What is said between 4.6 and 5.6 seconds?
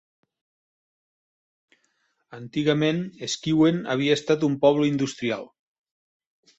poble industrial.